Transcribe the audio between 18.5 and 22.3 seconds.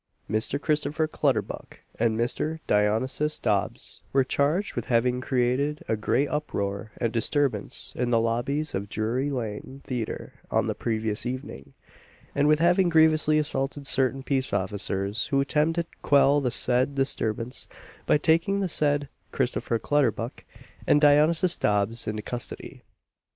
the said Christopher Clutterbuck and Dionysius Dobbs into